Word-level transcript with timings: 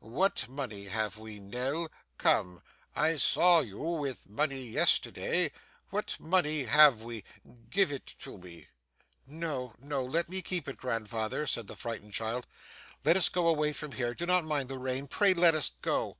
What 0.00 0.48
money 0.48 0.86
have 0.86 1.18
we, 1.18 1.38
Nell? 1.38 1.88
Come! 2.18 2.62
I 2.96 3.14
saw 3.14 3.60
you 3.60 3.78
with 3.78 4.28
money 4.28 4.60
yesterday. 4.60 5.52
What 5.90 6.18
money 6.18 6.64
have 6.64 7.02
we? 7.02 7.22
Give 7.70 7.92
it 7.92 8.04
to 8.18 8.36
me.' 8.36 8.66
'No, 9.24 9.72
no, 9.78 10.04
let 10.04 10.28
me 10.28 10.42
keep 10.42 10.66
it, 10.66 10.78
grandfather,' 10.78 11.46
said 11.46 11.68
the 11.68 11.76
frightened 11.76 12.12
child. 12.12 12.44
'Let 13.04 13.16
us 13.16 13.28
go 13.28 13.46
away 13.46 13.72
from 13.72 13.92
here. 13.92 14.14
Do 14.16 14.26
not 14.26 14.42
mind 14.42 14.68
the 14.68 14.78
rain. 14.78 15.06
Pray 15.06 15.32
let 15.32 15.54
us 15.54 15.70
go. 15.80 16.16